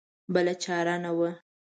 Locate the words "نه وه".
1.03-1.31